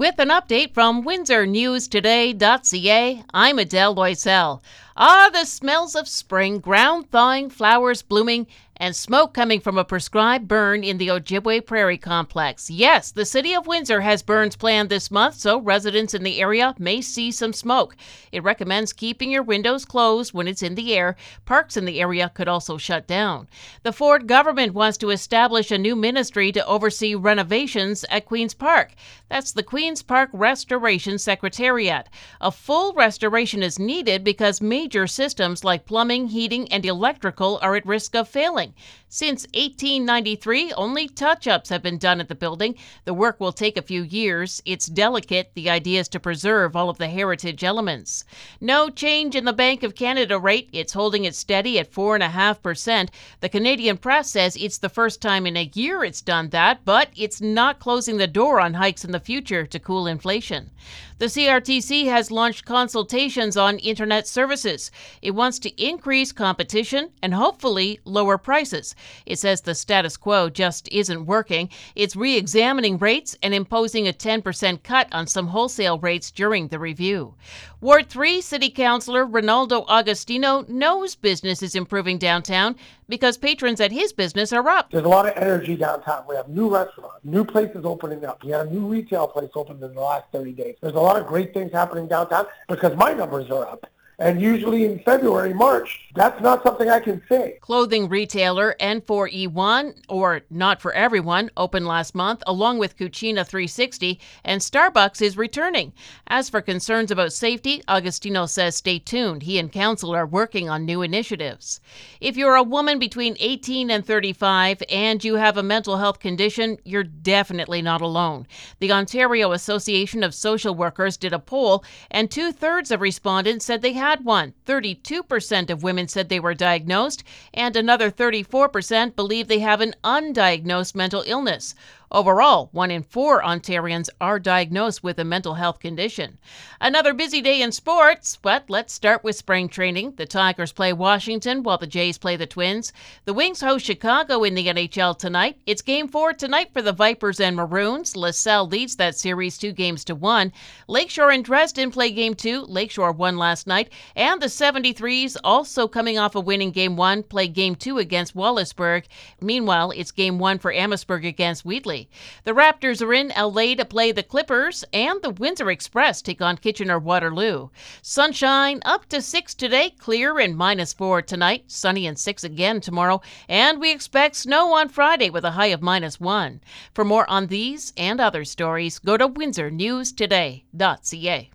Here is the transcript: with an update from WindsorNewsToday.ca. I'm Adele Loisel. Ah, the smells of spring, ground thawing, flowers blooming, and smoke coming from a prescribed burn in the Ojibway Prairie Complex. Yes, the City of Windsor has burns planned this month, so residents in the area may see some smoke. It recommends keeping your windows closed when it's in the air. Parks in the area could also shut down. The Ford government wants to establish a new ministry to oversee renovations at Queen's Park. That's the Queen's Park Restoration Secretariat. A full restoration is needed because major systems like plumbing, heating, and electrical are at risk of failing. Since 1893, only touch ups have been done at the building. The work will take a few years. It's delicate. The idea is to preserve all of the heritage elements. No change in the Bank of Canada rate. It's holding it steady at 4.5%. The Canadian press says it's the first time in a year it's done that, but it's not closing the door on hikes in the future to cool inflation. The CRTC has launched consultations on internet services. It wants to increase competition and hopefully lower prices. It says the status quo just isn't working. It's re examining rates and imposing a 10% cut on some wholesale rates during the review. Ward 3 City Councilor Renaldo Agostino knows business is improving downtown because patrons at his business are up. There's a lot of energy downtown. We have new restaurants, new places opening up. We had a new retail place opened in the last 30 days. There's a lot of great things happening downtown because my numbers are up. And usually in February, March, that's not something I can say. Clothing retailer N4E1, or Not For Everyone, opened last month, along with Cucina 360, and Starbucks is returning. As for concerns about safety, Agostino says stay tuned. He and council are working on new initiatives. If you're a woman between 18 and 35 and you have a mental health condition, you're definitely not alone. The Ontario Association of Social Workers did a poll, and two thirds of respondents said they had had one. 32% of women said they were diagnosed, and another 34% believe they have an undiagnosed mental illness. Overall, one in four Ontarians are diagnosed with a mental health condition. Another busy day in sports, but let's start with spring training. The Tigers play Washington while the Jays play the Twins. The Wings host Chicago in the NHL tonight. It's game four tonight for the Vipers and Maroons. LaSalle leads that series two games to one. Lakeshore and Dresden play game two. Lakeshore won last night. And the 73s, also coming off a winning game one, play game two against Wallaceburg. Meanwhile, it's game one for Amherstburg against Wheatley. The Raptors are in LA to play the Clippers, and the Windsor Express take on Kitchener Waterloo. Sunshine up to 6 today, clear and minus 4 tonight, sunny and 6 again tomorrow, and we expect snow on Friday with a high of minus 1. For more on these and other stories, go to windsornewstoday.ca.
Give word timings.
with 0.00 0.18
an 0.18 0.30
update 0.30 0.72
from 0.72 1.04
WindsorNewsToday.ca. 1.04 3.22
I'm 3.34 3.58
Adele 3.58 3.94
Loisel. 3.94 4.62
Ah, 5.02 5.30
the 5.32 5.46
smells 5.46 5.96
of 5.96 6.06
spring, 6.06 6.58
ground 6.58 7.10
thawing, 7.10 7.48
flowers 7.48 8.02
blooming, 8.02 8.46
and 8.80 8.96
smoke 8.96 9.34
coming 9.34 9.60
from 9.60 9.76
a 9.76 9.84
prescribed 9.84 10.48
burn 10.48 10.82
in 10.82 10.96
the 10.96 11.08
Ojibway 11.08 11.64
Prairie 11.66 11.98
Complex. 11.98 12.70
Yes, 12.70 13.12
the 13.12 13.26
City 13.26 13.54
of 13.54 13.66
Windsor 13.66 14.00
has 14.00 14.22
burns 14.22 14.56
planned 14.56 14.88
this 14.88 15.10
month, 15.10 15.34
so 15.34 15.60
residents 15.60 16.14
in 16.14 16.22
the 16.22 16.40
area 16.40 16.74
may 16.78 17.02
see 17.02 17.30
some 17.30 17.52
smoke. 17.52 17.94
It 18.32 18.42
recommends 18.42 18.94
keeping 18.94 19.30
your 19.30 19.42
windows 19.42 19.84
closed 19.84 20.32
when 20.32 20.48
it's 20.48 20.62
in 20.62 20.76
the 20.76 20.94
air. 20.94 21.16
Parks 21.44 21.76
in 21.76 21.84
the 21.84 22.00
area 22.00 22.30
could 22.34 22.48
also 22.48 22.78
shut 22.78 23.06
down. 23.06 23.48
The 23.82 23.92
Ford 23.92 24.26
government 24.26 24.72
wants 24.72 24.96
to 24.98 25.10
establish 25.10 25.70
a 25.70 25.76
new 25.76 25.94
ministry 25.94 26.50
to 26.52 26.66
oversee 26.66 27.14
renovations 27.14 28.06
at 28.08 28.24
Queen's 28.24 28.54
Park. 28.54 28.94
That's 29.28 29.52
the 29.52 29.62
Queen's 29.62 30.02
Park 30.02 30.30
Restoration 30.32 31.18
Secretariat. 31.18 32.08
A 32.40 32.50
full 32.50 32.94
restoration 32.94 33.62
is 33.62 33.78
needed 33.78 34.24
because 34.24 34.62
major 34.62 34.89
systems 35.06 35.64
like 35.64 35.86
plumbing, 35.86 36.28
heating, 36.28 36.70
and 36.72 36.84
electrical 36.84 37.58
are 37.62 37.76
at 37.76 37.86
risk 37.86 38.14
of 38.14 38.28
failing. 38.28 38.74
Since 39.12 39.42
1893, 39.54 40.72
only 40.74 41.08
touch 41.08 41.48
ups 41.48 41.68
have 41.70 41.82
been 41.82 41.98
done 41.98 42.20
at 42.20 42.28
the 42.28 42.34
building. 42.36 42.76
The 43.04 43.12
work 43.12 43.40
will 43.40 43.52
take 43.52 43.76
a 43.76 43.82
few 43.82 44.02
years. 44.02 44.62
It's 44.64 44.86
delicate. 44.86 45.50
The 45.54 45.68
idea 45.68 45.98
is 45.98 46.08
to 46.10 46.20
preserve 46.20 46.76
all 46.76 46.88
of 46.88 46.98
the 46.98 47.08
heritage 47.08 47.64
elements. 47.64 48.24
No 48.60 48.88
change 48.88 49.34
in 49.34 49.44
the 49.44 49.52
Bank 49.52 49.82
of 49.82 49.96
Canada 49.96 50.38
rate. 50.38 50.68
It's 50.72 50.92
holding 50.92 51.24
it 51.24 51.34
steady 51.34 51.78
at 51.80 51.90
4.5%. 51.90 53.08
The 53.40 53.48
Canadian 53.48 53.96
press 53.96 54.30
says 54.30 54.54
it's 54.54 54.78
the 54.78 54.88
first 54.88 55.20
time 55.20 55.44
in 55.44 55.56
a 55.56 55.70
year 55.74 56.04
it's 56.04 56.22
done 56.22 56.50
that, 56.50 56.84
but 56.84 57.08
it's 57.16 57.40
not 57.40 57.80
closing 57.80 58.16
the 58.16 58.28
door 58.28 58.60
on 58.60 58.74
hikes 58.74 59.04
in 59.04 59.10
the 59.10 59.18
future 59.18 59.66
to 59.66 59.78
cool 59.80 60.06
inflation. 60.06 60.70
The 61.20 61.26
CRTC 61.26 62.06
has 62.06 62.30
launched 62.30 62.64
consultations 62.64 63.54
on 63.54 63.78
internet 63.80 64.26
services. 64.26 64.90
It 65.20 65.32
wants 65.32 65.58
to 65.58 65.82
increase 65.82 66.32
competition 66.32 67.10
and 67.22 67.34
hopefully 67.34 68.00
lower 68.06 68.38
prices. 68.38 68.94
It 69.26 69.38
says 69.38 69.60
the 69.60 69.74
status 69.74 70.16
quo 70.16 70.48
just 70.48 70.88
isn't 70.90 71.26
working. 71.26 71.68
It's 71.94 72.16
re 72.16 72.38
examining 72.38 72.96
rates 72.96 73.36
and 73.42 73.52
imposing 73.52 74.08
a 74.08 74.14
10% 74.14 74.82
cut 74.82 75.08
on 75.12 75.26
some 75.26 75.48
wholesale 75.48 75.98
rates 75.98 76.30
during 76.30 76.68
the 76.68 76.78
review. 76.78 77.34
Ward 77.82 78.08
3 78.08 78.40
City 78.40 78.70
Councilor 78.70 79.26
Renaldo 79.26 79.84
Agostino 79.90 80.64
knows 80.68 81.16
business 81.16 81.62
is 81.62 81.74
improving 81.74 82.16
downtown 82.16 82.76
because 83.10 83.36
patrons 83.36 83.80
at 83.80 83.92
his 83.92 84.12
business 84.12 84.52
are 84.52 84.66
up. 84.68 84.90
There's 84.90 85.04
a 85.04 85.08
lot 85.08 85.26
of 85.26 85.34
energy 85.36 85.76
downtown. 85.76 86.24
We 86.28 86.36
have 86.36 86.48
new 86.48 86.70
restaurants, 86.70 87.18
new 87.24 87.44
places 87.44 87.84
opening 87.84 88.24
up. 88.24 88.42
We 88.42 88.52
had 88.52 88.68
a 88.68 88.70
new 88.70 88.86
retail 88.86 89.26
place 89.26 89.50
opened 89.54 89.82
in 89.82 89.92
the 89.92 90.00
last 90.00 90.24
30 90.32 90.52
days. 90.52 90.76
There's 90.80 90.94
a 90.94 91.00
lot 91.00 91.20
of 91.20 91.26
great 91.26 91.52
things 91.52 91.72
happening 91.72 92.06
downtown 92.06 92.46
because 92.68 92.96
my 92.96 93.12
numbers 93.12 93.50
are 93.50 93.66
up. 93.66 93.86
And 94.20 94.38
usually 94.38 94.84
in 94.84 94.98
February, 94.98 95.54
March, 95.54 95.98
that's 96.14 96.42
not 96.42 96.62
something 96.62 96.90
I 96.90 97.00
can 97.00 97.22
say. 97.26 97.56
Clothing 97.62 98.06
retailer 98.06 98.76
N4E1, 98.78 100.02
or 100.10 100.42
Not 100.50 100.82
For 100.82 100.92
Everyone, 100.92 101.50
opened 101.56 101.86
last 101.86 102.14
month, 102.14 102.42
along 102.46 102.76
with 102.78 102.98
Cucina 102.98 103.46
360, 103.46 104.20
and 104.44 104.60
Starbucks 104.60 105.22
is 105.22 105.38
returning. 105.38 105.94
As 106.26 106.50
for 106.50 106.60
concerns 106.60 107.10
about 107.10 107.32
safety, 107.32 107.82
Agostino 107.88 108.44
says 108.44 108.76
stay 108.76 108.98
tuned. 108.98 109.44
He 109.44 109.58
and 109.58 109.72
council 109.72 110.14
are 110.14 110.26
working 110.26 110.68
on 110.68 110.84
new 110.84 111.00
initiatives. 111.00 111.80
If 112.20 112.36
you're 112.36 112.56
a 112.56 112.62
woman 112.62 112.98
between 112.98 113.38
18 113.40 113.90
and 113.90 114.04
35 114.04 114.82
and 114.90 115.24
you 115.24 115.36
have 115.36 115.56
a 115.56 115.62
mental 115.62 115.96
health 115.96 116.20
condition, 116.20 116.76
you're 116.84 117.04
definitely 117.04 117.80
not 117.80 118.02
alone. 118.02 118.46
The 118.80 118.92
Ontario 118.92 119.52
Association 119.52 120.22
of 120.22 120.34
Social 120.34 120.74
Workers 120.74 121.16
did 121.16 121.32
a 121.32 121.38
poll, 121.38 121.82
and 122.10 122.30
two 122.30 122.52
thirds 122.52 122.90
of 122.90 123.00
respondents 123.00 123.64
said 123.64 123.80
they 123.80 123.94
had 123.94 124.09
had 124.10 124.24
one. 124.24 124.52
32% 124.66 125.70
of 125.70 125.84
women 125.84 126.08
said 126.08 126.28
they 126.28 126.40
were 126.40 126.52
diagnosed, 126.52 127.22
and 127.54 127.76
another 127.76 128.10
34% 128.10 129.14
believe 129.14 129.46
they 129.46 129.60
have 129.60 129.80
an 129.80 129.94
undiagnosed 130.02 130.96
mental 130.96 131.22
illness. 131.28 131.76
Overall, 132.12 132.70
one 132.72 132.90
in 132.90 133.04
four 133.04 133.40
Ontarians 133.40 134.08
are 134.20 134.40
diagnosed 134.40 135.00
with 135.04 135.20
a 135.20 135.24
mental 135.24 135.54
health 135.54 135.78
condition. 135.78 136.38
Another 136.80 137.14
busy 137.14 137.40
day 137.40 137.62
in 137.62 137.70
sports, 137.70 138.36
but 138.42 138.64
let's 138.68 138.92
start 138.92 139.22
with 139.22 139.36
spring 139.36 139.68
training. 139.68 140.14
The 140.16 140.26
Tigers 140.26 140.72
play 140.72 140.92
Washington 140.92 141.62
while 141.62 141.78
the 141.78 141.86
Jays 141.86 142.18
play 142.18 142.34
the 142.34 142.48
Twins. 142.48 142.92
The 143.26 143.32
Wings 143.32 143.60
host 143.60 143.86
Chicago 143.86 144.42
in 144.42 144.56
the 144.56 144.66
NHL 144.66 145.16
tonight. 145.16 145.58
It's 145.66 145.82
game 145.82 146.08
four 146.08 146.32
tonight 146.32 146.72
for 146.72 146.82
the 146.82 146.92
Vipers 146.92 147.38
and 147.38 147.54
Maroons. 147.54 148.16
LaSalle 148.16 148.66
leads 148.66 148.96
that 148.96 149.14
series 149.14 149.56
two 149.56 149.70
games 149.70 150.04
to 150.06 150.16
one. 150.16 150.52
Lakeshore 150.88 151.30
and 151.30 151.44
Dresden 151.44 151.92
play 151.92 152.10
game 152.10 152.34
two. 152.34 152.62
Lakeshore 152.62 153.12
won 153.12 153.36
last 153.36 153.68
night. 153.68 153.92
And 154.16 154.42
the 154.42 154.46
73s, 154.46 155.36
also 155.44 155.86
coming 155.86 156.18
off 156.18 156.34
a 156.34 156.40
winning 156.40 156.72
game 156.72 156.96
one, 156.96 157.22
play 157.22 157.46
game 157.46 157.76
two 157.76 157.98
against 157.98 158.34
Wallaceburg. 158.34 159.04
Meanwhile, 159.40 159.92
it's 159.92 160.10
game 160.10 160.40
one 160.40 160.58
for 160.58 160.72
Amherstburg 160.72 161.24
against 161.24 161.64
Wheatley. 161.64 161.99
The 162.44 162.52
Raptors 162.52 163.02
are 163.02 163.12
in 163.12 163.32
LA 163.36 163.74
to 163.74 163.84
play 163.84 164.12
the 164.12 164.22
Clippers, 164.22 164.84
and 164.92 165.20
the 165.22 165.30
Windsor 165.30 165.70
Express 165.70 166.22
take 166.22 166.40
on 166.40 166.56
Kitchener 166.56 166.98
Waterloo. 166.98 167.68
Sunshine 168.02 168.80
up 168.84 169.06
to 169.10 169.20
6 169.20 169.54
today, 169.54 169.90
clear 169.90 170.38
and 170.38 170.56
minus 170.56 170.92
4 170.92 171.22
tonight, 171.22 171.64
sunny 171.66 172.06
and 172.06 172.18
6 172.18 172.44
again 172.44 172.80
tomorrow, 172.80 173.20
and 173.48 173.80
we 173.80 173.92
expect 173.92 174.36
snow 174.36 174.72
on 174.74 174.88
Friday 174.88 175.30
with 175.30 175.44
a 175.44 175.52
high 175.52 175.66
of 175.66 175.82
minus 175.82 176.20
1. 176.20 176.60
For 176.94 177.04
more 177.04 177.28
on 177.28 177.48
these 177.48 177.92
and 177.96 178.20
other 178.20 178.44
stories, 178.44 178.98
go 178.98 179.16
to 179.16 179.28
windsornewstoday.ca. 179.28 181.50